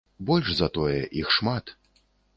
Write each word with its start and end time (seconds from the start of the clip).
Больш 0.29 0.47
за 0.61 0.69
тое, 0.77 0.97
іх 1.21 1.33
шмат. 1.37 1.65